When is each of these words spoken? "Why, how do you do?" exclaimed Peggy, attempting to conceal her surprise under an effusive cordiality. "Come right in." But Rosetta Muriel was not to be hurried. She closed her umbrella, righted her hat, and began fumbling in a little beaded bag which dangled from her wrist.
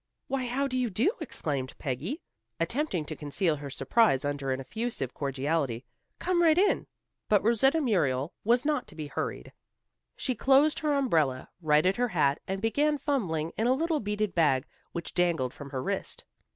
"Why, 0.27 0.45
how 0.47 0.67
do 0.67 0.75
you 0.75 0.89
do?" 0.89 1.11
exclaimed 1.21 1.77
Peggy, 1.77 2.23
attempting 2.59 3.05
to 3.05 3.15
conceal 3.15 3.55
her 3.57 3.69
surprise 3.69 4.25
under 4.25 4.51
an 4.51 4.59
effusive 4.59 5.13
cordiality. 5.13 5.85
"Come 6.17 6.41
right 6.41 6.57
in." 6.57 6.87
But 7.29 7.43
Rosetta 7.43 7.79
Muriel 7.81 8.33
was 8.43 8.65
not 8.65 8.87
to 8.87 8.95
be 8.95 9.05
hurried. 9.05 9.53
She 10.15 10.33
closed 10.33 10.79
her 10.79 10.95
umbrella, 10.95 11.49
righted 11.61 11.97
her 11.97 12.07
hat, 12.07 12.39
and 12.47 12.63
began 12.63 12.97
fumbling 12.97 13.51
in 13.59 13.67
a 13.67 13.75
little 13.75 13.99
beaded 13.99 14.33
bag 14.33 14.65
which 14.91 15.13
dangled 15.13 15.53
from 15.53 15.69
her 15.69 15.83
wrist. 15.83 16.25